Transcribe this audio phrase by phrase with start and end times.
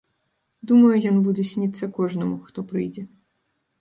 [0.69, 3.03] Думаю, ён будзе сніцца кожнаму, хто прыйдзе.